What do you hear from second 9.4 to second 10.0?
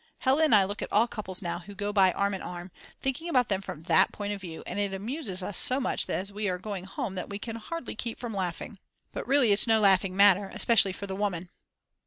it's no